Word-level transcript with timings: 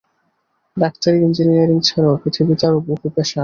ডাক্তারি, 0.77 1.17
ইঞ্জিনিয়ারিং 1.19 1.77
ছাড়াও 1.87 2.19
পৃথিবীতে 2.21 2.63
আরও 2.67 2.79
বহু 2.87 3.05
পেশা 3.07 3.21
আছে। 3.23 3.39